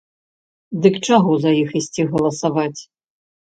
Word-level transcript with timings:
Дык 0.85 0.95
чаго 1.07 1.31
за 1.45 1.51
іх 1.61 1.69
ісці 1.83 2.09
галасаваць?! 2.17 2.77